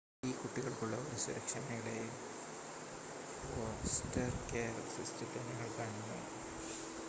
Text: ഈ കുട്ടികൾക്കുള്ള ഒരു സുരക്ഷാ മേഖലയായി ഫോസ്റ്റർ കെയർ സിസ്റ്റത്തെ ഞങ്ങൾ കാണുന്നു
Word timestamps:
ഈ 0.23 0.31
കുട്ടികൾക്കുള്ള 0.33 0.95
ഒരു 0.99 1.17
സുരക്ഷാ 1.17 1.59
മേഖലയായി 1.59 2.07
ഫോസ്റ്റർ 3.43 4.31
കെയർ 4.51 4.75
സിസ്റ്റത്തെ 4.95 5.41
ഞങ്ങൾ 5.49 5.69
കാണുന്നു 5.77 6.19